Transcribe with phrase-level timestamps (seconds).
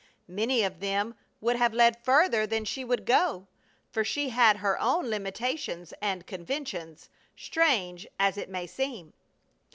[0.27, 3.47] Many of them would have led further than she would go,
[3.91, 9.13] for she had her own limitations and conventions, strange as it may seem.